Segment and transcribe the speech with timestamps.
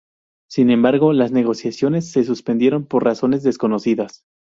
[0.49, 4.23] Sin embargo, las negociaciones se suspendieron por razones desconocidas.